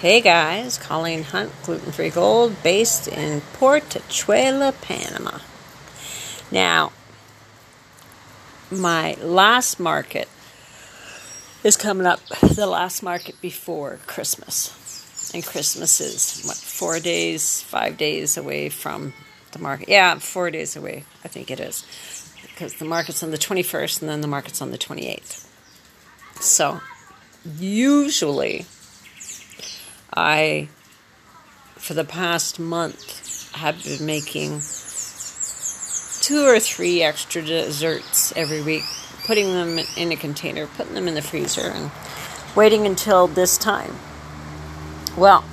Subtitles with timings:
[0.00, 5.40] Hey guys, Colleen Hunt, Gluten Free Gold, based in Portachuelo, Panama.
[6.52, 6.92] Now,
[8.70, 10.28] my last market
[11.64, 12.20] is coming up,
[12.54, 15.32] the last market before Christmas.
[15.34, 19.14] And Christmas is, what, four days, five days away from
[19.50, 19.88] the market?
[19.88, 21.84] Yeah, four days away, I think it is.
[22.42, 25.44] Because the market's on the 21st and then the market's on the 28th.
[26.40, 26.82] So,
[27.58, 28.66] usually,
[30.14, 30.68] I,
[31.76, 34.62] for the past month, have been making
[36.20, 38.84] two or three extra desserts every week,
[39.26, 41.90] putting them in a container, putting them in the freezer, and
[42.54, 43.96] waiting until this time.
[45.16, 45.44] Well,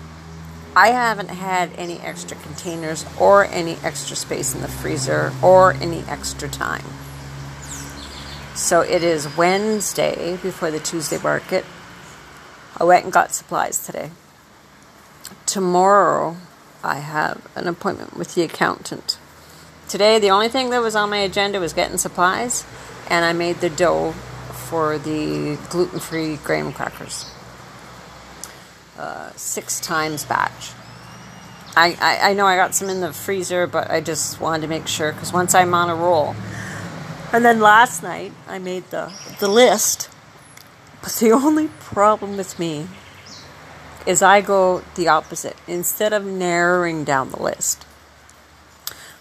[0.75, 6.03] I haven't had any extra containers or any extra space in the freezer or any
[6.07, 6.85] extra time.
[8.55, 11.65] So it is Wednesday before the Tuesday market.
[12.77, 14.11] I went and got supplies today
[15.55, 16.35] tomorrow
[16.83, 19.17] I have an appointment with the accountant.
[19.87, 22.65] Today, the only thing that was on my agenda was getting supplies,
[23.09, 24.11] and I made the dough
[24.67, 27.31] for the gluten free graham crackers.
[28.99, 30.73] Uh, six times batch.
[31.77, 34.67] I, I, I know I got some in the freezer, but I just wanted to
[34.67, 36.35] make sure because once I'm on a roll.
[37.31, 40.09] And then last night, I made the, the list.
[41.01, 42.89] But the only problem with me
[44.05, 45.57] is I go the opposite.
[45.67, 47.83] Instead of narrowing down the list,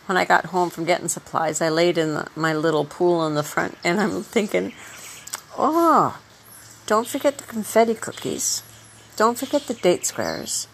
[0.06, 3.34] when I got home from getting supplies, I laid in the, my little pool in
[3.34, 4.74] the front and I'm thinking,
[5.56, 6.20] oh,
[6.86, 8.62] don't forget the confetti cookies.
[9.16, 10.68] Don't forget the date squares.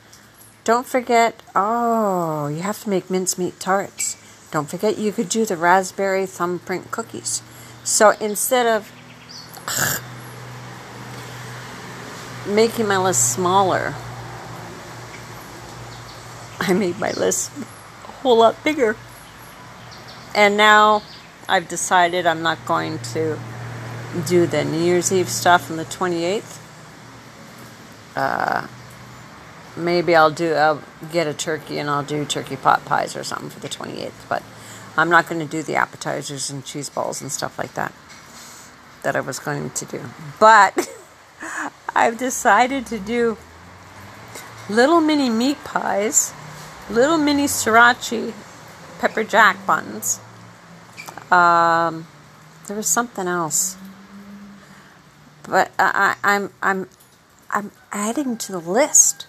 [0.64, 4.16] Don't forget, oh, you have to make mincemeat tarts.
[4.50, 7.42] Don't forget you could do the raspberry thumbprint cookies.
[7.84, 8.90] So instead of
[12.46, 13.94] making my list smaller,
[16.60, 18.96] I made my list a whole lot bigger.
[20.34, 21.02] And now
[21.48, 23.38] I've decided I'm not going to
[24.26, 26.58] do the New Year's Eve stuff on the 28th.
[28.16, 28.66] Uh,
[29.76, 33.50] maybe I'll do I'll get a turkey and I'll do turkey pot pies or something
[33.50, 34.42] for the 28th, but
[34.96, 37.92] I'm not going to do the appetizers and cheese balls and stuff like that
[39.02, 40.00] that I was going to do.
[40.38, 40.88] But
[41.94, 43.36] I've decided to do
[44.68, 46.32] little mini meat pies,
[46.88, 48.32] little mini sriracha
[48.98, 50.20] pepper jack buns.
[51.30, 52.06] Um,
[52.66, 53.76] there was something else,
[55.42, 56.88] but I, I'm I'm
[57.50, 59.26] I'm adding to the list.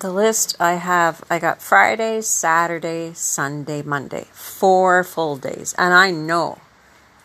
[0.00, 6.10] The list I have, I got Friday, Saturday, Sunday, Monday, four full days, and I
[6.10, 6.58] know,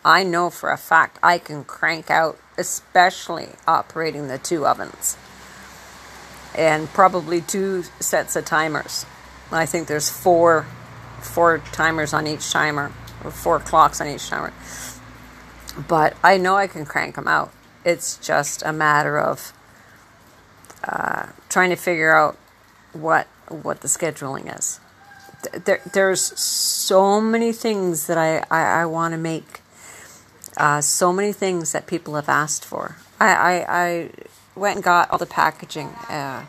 [0.04, 5.16] I know for a fact I can crank out especially operating the two ovens
[6.54, 9.06] and probably two sets of timers.
[9.52, 10.66] I think there's four
[11.20, 12.92] four timers on each timer
[13.24, 14.52] or four clocks on each timer.
[15.88, 17.52] But I know I can crank them out.
[17.84, 19.52] It's just a matter of
[20.84, 22.36] uh, trying to figure out
[22.92, 24.80] what what the scheduling is.
[25.52, 29.59] There, there's so many things that I, I, I want to make
[30.56, 32.96] uh, so many things that people have asked for.
[33.20, 34.10] I, I, I
[34.54, 35.88] went and got all the packaging.
[36.08, 36.46] Uh,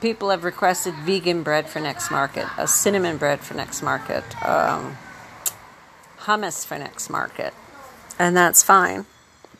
[0.00, 4.96] people have requested vegan bread for next market, a cinnamon bread for next market, um,
[6.20, 7.54] hummus for next market,
[8.18, 9.06] and that's fine.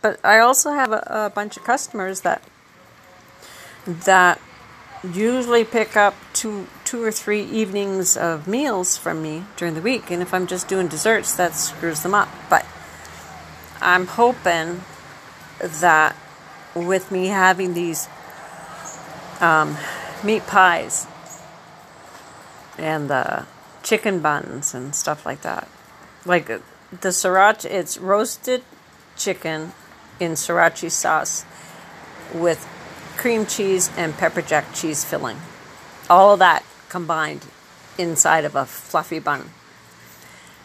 [0.02, 2.42] But I also have a, a bunch of customers that
[3.86, 4.40] that
[5.02, 10.10] usually pick up two two or three evenings of meals from me during the week,
[10.10, 12.28] and if I'm just doing desserts, that screws them up.
[12.48, 12.66] But
[13.84, 14.80] I'm hoping
[15.60, 16.16] that
[16.74, 18.08] with me having these
[19.40, 19.76] um,
[20.24, 21.06] meat pies
[22.78, 23.44] and the
[23.82, 25.68] chicken buns and stuff like that,
[26.24, 28.64] like the sriracha, it's roasted
[29.16, 29.72] chicken
[30.18, 31.44] in sriracha sauce
[32.32, 32.66] with
[33.18, 35.36] cream cheese and pepper jack cheese filling.
[36.08, 37.44] All of that combined
[37.98, 39.50] inside of a fluffy bun.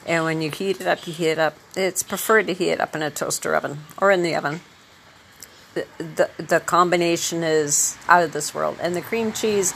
[0.09, 1.55] And when you heat it up, you heat it up.
[1.75, 4.61] It's preferred to heat it up in a toaster oven or in the oven.
[5.75, 8.79] The, the, the combination is out of this world.
[8.81, 9.75] And the cream cheese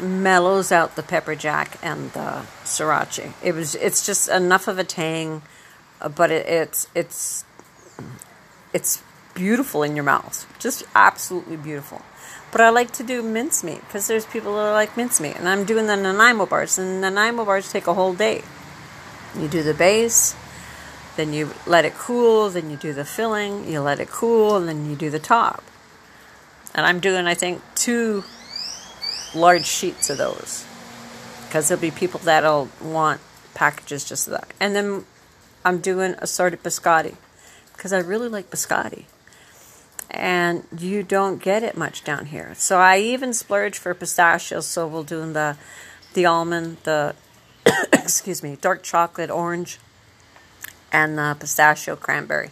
[0.00, 3.34] mellows out the pepper jack and the sriracha.
[3.42, 5.42] It was it's just enough of a tang,
[6.16, 7.44] but it, it's it's
[8.72, 9.02] it's
[9.34, 10.46] beautiful in your mouth.
[10.58, 12.00] Just absolutely beautiful.
[12.50, 15.86] But I like to do mincemeat because there's people that like mincemeat, and I'm doing
[15.86, 18.42] the Nanaimo bars, and Nanaimo bars take a whole day.
[19.38, 20.34] You do the base,
[21.16, 24.68] then you let it cool, then you do the filling, you let it cool, and
[24.68, 25.62] then you do the top.
[26.74, 28.24] And I'm doing, I think, two
[29.34, 30.64] large sheets of those
[31.46, 33.20] because there'll be people that'll want
[33.54, 34.54] packages just of that.
[34.60, 35.04] And then
[35.64, 37.16] I'm doing assorted biscotti
[37.72, 39.04] because I really like biscotti.
[40.10, 42.54] And you don't get it much down here.
[42.54, 44.66] So I even splurge for pistachios.
[44.66, 45.56] So we'll do the
[46.14, 47.14] the almond, the
[47.92, 49.78] excuse me, dark chocolate orange,
[50.92, 52.50] and the pistachio cranberry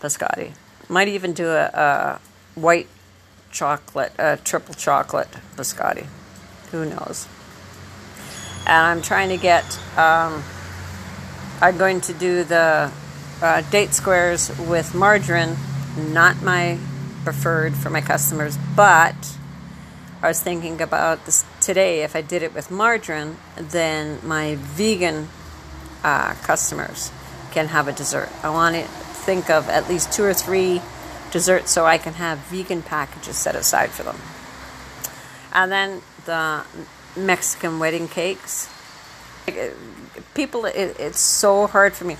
[0.00, 0.52] biscotti.
[0.88, 2.20] Might even do a, a
[2.54, 2.88] white
[3.50, 6.06] chocolate, a triple chocolate biscotti.
[6.70, 7.26] Who knows?
[8.66, 9.64] And I'm trying to get.
[9.96, 10.42] Um,
[11.60, 12.90] I'm going to do the
[13.40, 15.56] uh, date squares with margarine,
[15.96, 16.78] not my
[17.24, 19.14] preferred for my customers, but
[20.22, 22.02] I was thinking about this today.
[22.02, 25.28] If I did it with margarine, then my vegan
[26.02, 27.10] uh, customers
[27.52, 28.28] can have a dessert.
[28.42, 30.82] I want to think of at least two or three
[31.30, 34.18] desserts so I can have vegan packages set aside for them.
[35.52, 36.64] And then the
[37.16, 38.68] Mexican wedding cakes.
[40.34, 42.16] People, it, it's so hard for me.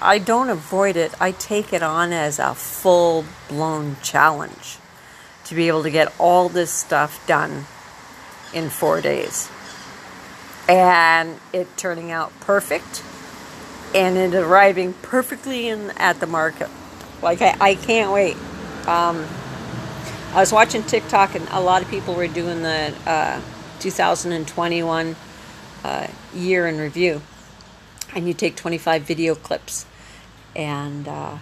[0.00, 4.78] I don't avoid it, I take it on as a full blown challenge
[5.44, 7.66] to be able to get all this stuff done
[8.52, 9.50] in four days.
[10.68, 13.02] And it turning out perfect
[13.94, 16.68] and it arriving perfectly in at the market.
[17.22, 18.36] Like I, I can't wait.
[18.86, 19.26] Um,
[20.32, 23.40] I was watching TikTok and a lot of people were doing the uh,
[23.80, 25.16] 2021
[25.84, 27.22] uh, year in review,
[28.14, 29.86] and you take 25 video clips,
[30.54, 31.38] and uh,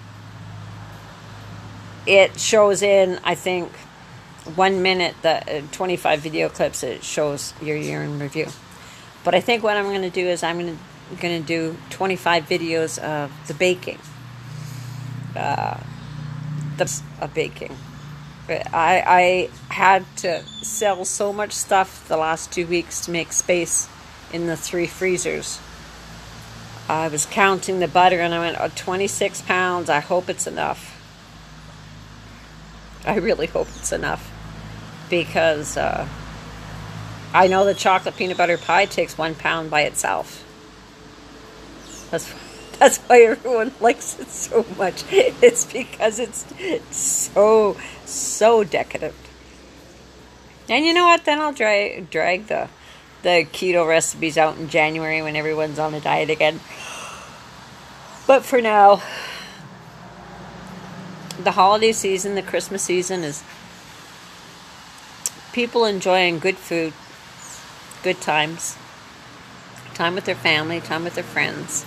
[2.07, 3.73] it shows in I think
[4.55, 6.83] one minute the uh, 25 video clips.
[6.83, 8.47] It shows your year in review.
[9.25, 10.79] But I think what I'm going to do is I'm
[11.21, 13.99] going to do 25 videos of the baking.
[15.35, 15.79] Uh,
[16.77, 17.03] the
[17.35, 17.77] baking.
[18.49, 23.89] I I had to sell so much stuff the last two weeks to make space
[24.33, 25.61] in the three freezers.
[26.89, 29.91] I was counting the butter and I went, oh, 26 pounds.
[29.91, 30.93] I hope it's enough.
[33.05, 34.31] I really hope it's enough
[35.09, 36.09] because uh,
[37.33, 40.43] I know the chocolate peanut butter pie takes one pound by itself.
[42.11, 42.33] That's
[42.79, 45.05] that's why everyone likes it so much.
[45.11, 46.45] It's because it's
[46.97, 49.15] so so decadent.
[50.69, 51.25] And you know what?
[51.25, 52.69] Then I'll drag drag the
[53.23, 56.61] the keto recipes out in January when everyone's on a diet again.
[58.27, 59.03] But for now,
[61.43, 63.43] the holiday season, the Christmas season is
[65.57, 66.93] people enjoying good food,
[68.03, 68.77] good times,
[69.95, 71.87] time with their family, time with their friends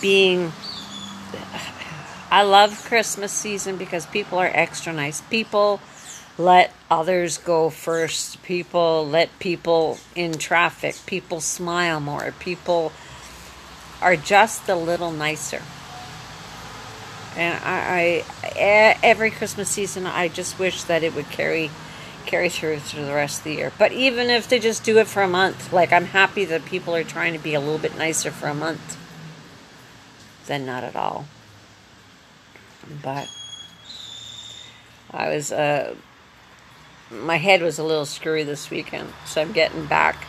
[0.00, 0.52] being
[2.30, 5.22] I love Christmas season because people are extra nice.
[5.22, 5.80] People
[6.38, 8.40] let others go first.
[8.44, 10.94] People let people in traffic.
[11.06, 12.32] People smile more.
[12.38, 12.92] People
[14.00, 15.62] are just a little nicer.
[17.36, 18.24] And I,
[18.54, 21.70] I every Christmas season, I just wish that it would carry
[22.26, 23.72] carry through through the rest of the year.
[23.78, 26.94] But even if they just do it for a month, like I'm happy that people
[26.94, 28.98] are trying to be a little bit nicer for a month
[30.46, 31.26] than not at all.
[33.02, 33.28] But
[35.10, 35.94] I was, uh,
[37.10, 40.26] my head was a little screwy this weekend, so I'm getting back,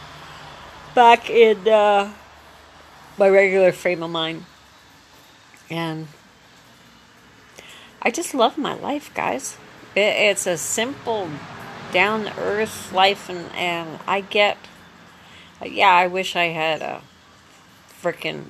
[0.93, 2.13] back in uh,
[3.17, 4.45] my regular frame of mind.
[5.69, 6.07] And
[8.01, 9.57] I just love my life, guys.
[9.95, 11.29] It, it's a simple,
[11.95, 14.57] down to earth life, and, and I get,
[15.65, 17.01] yeah, I wish I had a
[18.01, 18.47] freaking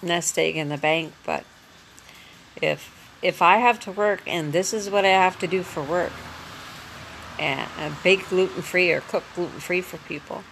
[0.00, 1.42] nest egg in the bank, but
[2.62, 5.82] if if I have to work and this is what I have to do for
[5.82, 6.12] work,
[7.40, 7.68] and,
[8.04, 10.44] bake gluten free or cook gluten free for people,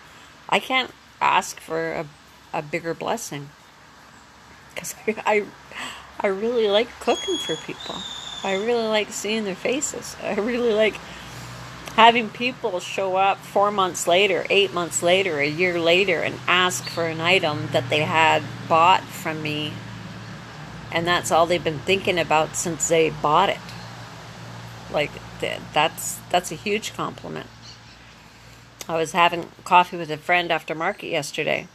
[0.49, 2.07] I can't ask for a,
[2.53, 3.51] a bigger blessing.
[4.75, 5.45] Because I, I,
[6.19, 7.95] I really like cooking for people.
[8.43, 10.17] I really like seeing their faces.
[10.21, 10.99] I really like
[11.99, 16.89] having people show up four months later, eight months later, a year later, and ask
[16.89, 19.73] for an item that they had bought from me,
[20.93, 23.59] and that's all they've been thinking about since they bought it.
[24.93, 25.11] Like
[25.73, 27.49] that's that's a huge compliment.
[28.89, 31.67] I was having coffee with a friend after market yesterday,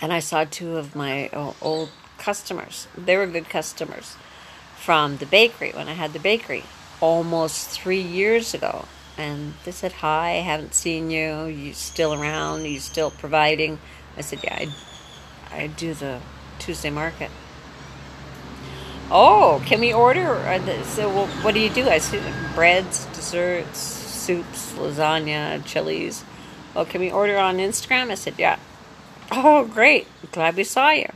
[0.00, 2.86] and I saw two of my uh, old customers.
[2.96, 4.14] They were good customers
[4.76, 6.62] from the bakery when I had the bakery
[7.00, 12.64] almost three years ago and they said hi I haven't seen you you still around
[12.64, 13.78] you still providing
[14.16, 14.56] i said yeah
[15.50, 16.20] i, I do the
[16.58, 17.30] tuesday market
[19.10, 20.24] Oh, can we order?
[20.84, 21.88] So, well, what do you do?
[21.88, 22.22] I said
[22.54, 26.24] breads, desserts, soups, lasagna, chilies.
[26.74, 28.10] Well, can we order on Instagram?
[28.10, 28.58] I said, yeah.
[29.30, 30.06] Oh, great.
[30.32, 31.10] Glad we saw you.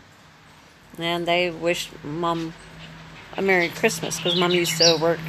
[0.98, 2.54] And they wished mom
[3.36, 5.20] a Merry Christmas because mom used to work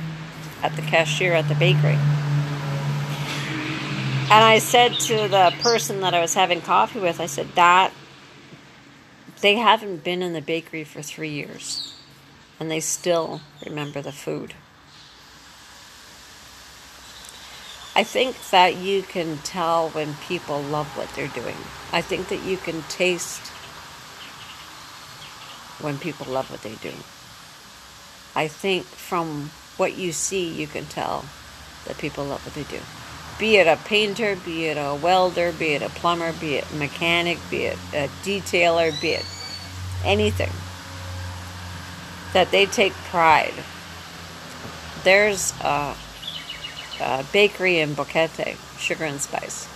[0.62, 1.98] at the cashier at the bakery.
[4.32, 7.92] And I said to the person that I was having coffee with, I said, that
[9.42, 11.96] they haven't been in the bakery for three years
[12.60, 14.54] and they still remember the food.
[17.96, 21.58] I think that you can tell when people love what they're doing.
[21.92, 23.48] I think that you can taste
[25.82, 26.94] when people love what they do.
[28.36, 31.26] I think from what you see, you can tell
[31.86, 32.82] that people love what they do.
[33.40, 37.38] Be it a painter, be it a welder, be it a plumber, be it mechanic,
[37.50, 39.26] be it a detailer, be it
[40.04, 40.52] anything,
[42.34, 43.54] that they take pride.
[45.06, 45.96] There's a,
[47.00, 49.70] a bakery in Boquete, Sugar and Spice.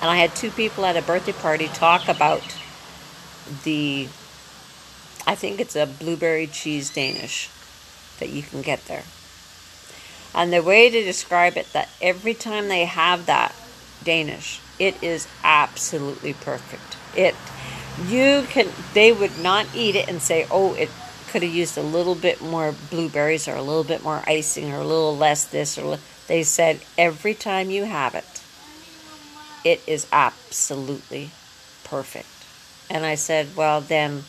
[0.00, 2.42] And I had two people at a birthday party talk about
[3.64, 4.06] the,
[5.26, 7.50] I think it's a blueberry cheese Danish
[8.20, 9.02] that you can get there.
[10.34, 13.54] And the way to describe it, that every time they have that
[14.02, 16.96] Danish, it is absolutely perfect.
[17.16, 17.34] It,
[18.08, 20.90] you can, they would not eat it and say, oh, it
[21.28, 24.80] could have used a little bit more blueberries or a little bit more icing or
[24.80, 25.98] a little less this or
[26.28, 28.42] they said every time you have it,
[29.64, 31.30] it is absolutely
[31.84, 32.26] perfect.
[32.90, 34.24] And I said, well, then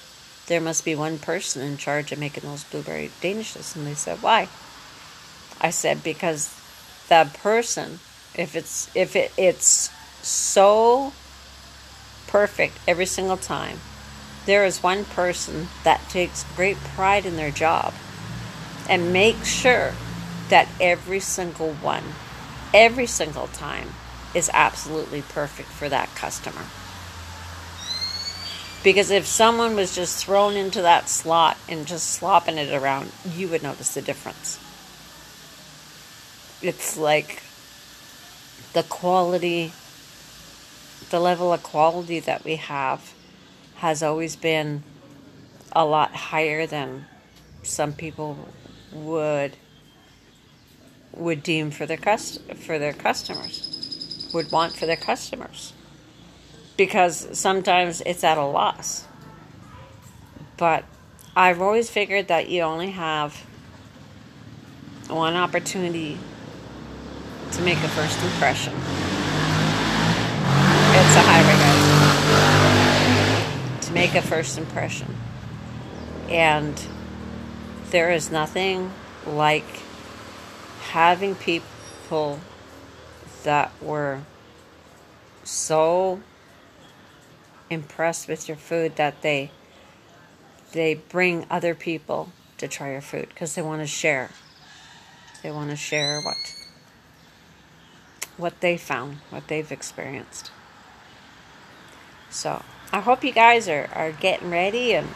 [0.48, 3.76] there must be one person in charge of making those blueberry danishes.
[3.76, 4.48] And they said, why?
[5.64, 6.54] I said, because
[7.08, 8.00] the person,
[8.36, 9.90] if it's if it, it's
[10.22, 11.14] so
[12.28, 13.80] perfect every single time,
[14.46, 17.94] there is one person that takes great pride in their job
[18.90, 19.94] and makes sure
[20.50, 22.04] that every single one,
[22.74, 23.90] every single time,
[24.36, 26.66] is absolutely perfect for that customer.
[28.84, 33.48] Because if someone was just thrown into that slot and just slopping it around, you
[33.48, 34.60] would notice the difference.
[36.64, 37.44] It's like
[38.74, 39.74] the quality,
[41.10, 43.14] the level of quality that we have
[43.76, 44.84] has always been
[45.74, 47.06] a lot higher than
[47.64, 48.48] some people
[48.92, 49.58] would
[51.12, 55.74] would deem for their cust- for their customers would want for their customers
[56.76, 59.06] because sometimes it's at a loss.
[60.58, 60.86] But
[61.36, 63.46] I've always figured that you only have
[65.08, 66.18] one opportunity
[67.54, 68.74] to make a first impression.
[70.96, 71.58] It's a highway,
[73.78, 73.86] guys.
[73.86, 75.16] To make a first impression.
[76.30, 76.82] And
[77.92, 78.92] there is nothing
[79.28, 79.82] like
[80.90, 82.40] having people
[83.44, 84.22] that were
[85.44, 86.22] so
[87.70, 89.52] impressed with your food that they
[90.72, 94.32] they bring other people to try your food because they want to share.
[95.44, 96.36] They want to share what
[98.38, 100.52] what they found, what they've experienced.
[102.30, 105.08] So I hope you guys are, are getting ready and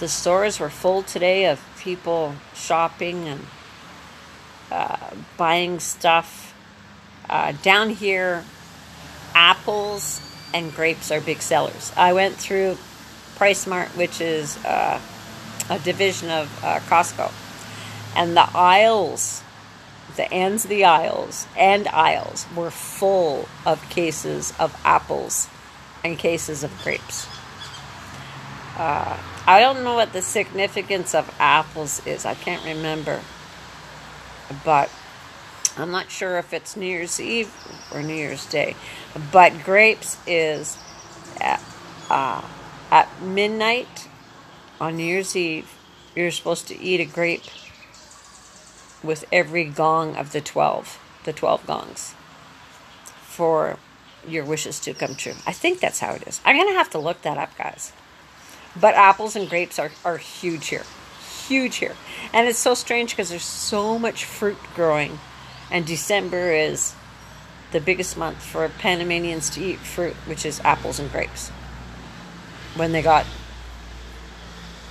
[0.00, 3.46] the stores were full today of people shopping and
[4.70, 6.54] uh, buying stuff.
[7.28, 8.44] Uh, down here,
[9.34, 10.20] apples
[10.52, 11.92] and grapes are big sellers.
[11.96, 12.76] I went through
[13.36, 15.00] PriceSmart, which is uh,
[15.70, 17.32] a division of uh, Costco,
[18.16, 19.42] and the aisles,
[20.16, 25.48] the ends of the aisles and aisles were full of cases of apples
[26.04, 27.26] and cases of grapes.
[28.76, 29.16] Uh,
[29.46, 32.24] I don't know what the significance of apples is.
[32.24, 33.20] I can't remember.
[34.64, 34.90] But
[35.76, 37.52] I'm not sure if it's New Year's Eve
[37.92, 38.76] or New Year's Day,
[39.32, 40.78] but grapes is
[41.40, 41.62] at,
[42.10, 42.42] uh,
[42.90, 44.08] at midnight
[44.80, 45.72] on New Year's Eve.
[46.14, 47.42] You're supposed to eat a grape
[49.04, 52.14] with every gong of the 12, the 12 gongs,
[53.04, 53.78] for
[54.26, 55.34] your wishes to come true.
[55.46, 56.40] I think that's how it is.
[56.44, 57.92] I'm going to have to look that up, guys.
[58.80, 60.84] But apples and grapes are, are huge here.
[61.46, 61.94] Huge here.
[62.32, 65.18] And it's so strange because there's so much fruit growing
[65.70, 66.94] and December is
[67.72, 71.48] the biggest month for Panamanians to eat fruit, which is apples and grapes.
[72.76, 73.26] When they got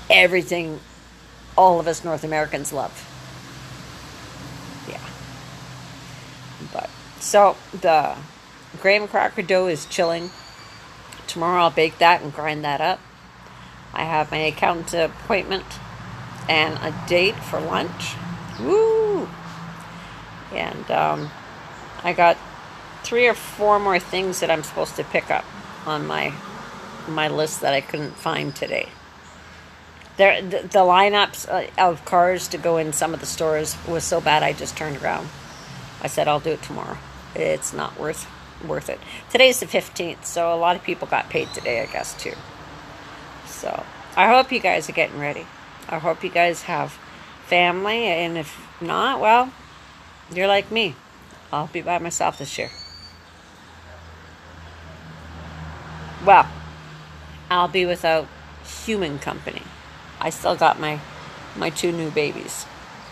[0.09, 0.79] everything
[1.57, 2.91] all of us North Americans love.
[4.89, 4.99] Yeah.
[6.73, 6.89] But
[7.23, 8.15] so the
[8.81, 10.29] graham cracker dough is chilling.
[11.25, 12.99] Tomorrow I'll bake that and grind that up.
[13.93, 15.65] I have my accountant appointment
[16.49, 18.15] and a date for lunch.
[18.59, 19.29] Woo!
[20.53, 21.31] And um,
[22.03, 22.37] I got
[23.03, 25.45] three or four more things that I'm supposed to pick up
[25.85, 26.33] on my
[27.07, 28.89] my list that I couldn't find today.
[30.15, 34.03] There, the, the lineups uh, of cars to go in some of the stores was
[34.03, 34.43] so bad.
[34.43, 35.27] I just turned around.
[36.01, 36.97] I said I'll do it tomorrow.
[37.35, 38.27] It's not worth
[38.63, 38.99] worth it.
[39.29, 42.35] Today's the fifteenth, so a lot of people got paid today, I guess too.
[43.45, 43.83] So
[44.15, 45.45] I hope you guys are getting ready.
[45.89, 46.91] I hope you guys have
[47.45, 49.51] family, and if not, well,
[50.33, 50.95] you're like me.
[51.51, 52.69] I'll be by myself this year.
[56.25, 56.47] Well,
[57.51, 58.27] I'll be without
[58.85, 59.61] human company.
[60.19, 60.99] I still got my
[61.55, 62.65] my two new babies,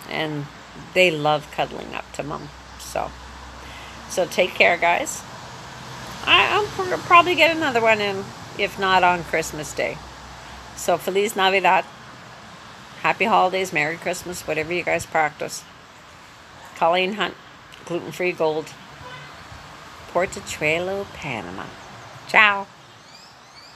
[0.10, 0.46] and
[0.94, 2.50] they love cuddling up to mom.
[2.80, 3.12] So,
[4.12, 5.24] so take care, guys.
[6.26, 8.24] I, I'll probably get another one in,
[8.60, 9.98] if not on Christmas Day.
[10.76, 11.86] So Feliz Navidad.
[13.02, 15.64] Happy holidays, Merry Christmas, whatever you guys practice.
[16.76, 17.36] Colleen Hunt,
[17.86, 18.74] Gluten Free Gold,
[20.12, 21.66] Portachuelo, Panama.
[22.28, 22.68] Ciao.